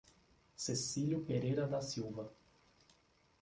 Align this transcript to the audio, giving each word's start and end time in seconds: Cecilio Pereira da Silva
Cecilio 0.55 1.21
Pereira 1.23 1.67
da 1.67 1.79
Silva 1.79 2.33